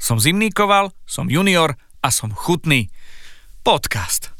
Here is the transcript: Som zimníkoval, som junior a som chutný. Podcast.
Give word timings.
Som 0.00 0.20
zimníkoval, 0.20 0.90
som 1.04 1.30
junior 1.30 1.76
a 2.00 2.10
som 2.10 2.34
chutný. 2.34 2.88
Podcast. 3.62 4.39